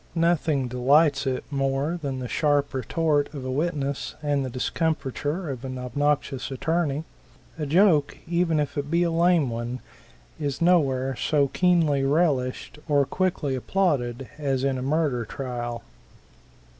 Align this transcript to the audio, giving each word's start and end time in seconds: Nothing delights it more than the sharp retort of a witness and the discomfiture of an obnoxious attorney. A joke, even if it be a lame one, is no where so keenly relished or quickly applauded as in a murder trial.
Nothing 0.17 0.67
delights 0.67 1.27
it 1.27 1.43
more 1.51 1.99
than 2.01 2.17
the 2.17 2.27
sharp 2.27 2.73
retort 2.73 3.31
of 3.35 3.45
a 3.45 3.51
witness 3.51 4.15
and 4.23 4.43
the 4.43 4.49
discomfiture 4.49 5.47
of 5.47 5.63
an 5.63 5.77
obnoxious 5.77 6.49
attorney. 6.49 7.03
A 7.59 7.67
joke, 7.67 8.17
even 8.27 8.59
if 8.59 8.79
it 8.79 8.89
be 8.89 9.03
a 9.03 9.11
lame 9.11 9.51
one, 9.51 9.79
is 10.39 10.59
no 10.59 10.79
where 10.79 11.15
so 11.15 11.49
keenly 11.49 12.01
relished 12.03 12.79
or 12.89 13.05
quickly 13.05 13.53
applauded 13.53 14.27
as 14.39 14.63
in 14.63 14.79
a 14.79 14.81
murder 14.81 15.23
trial. 15.23 15.83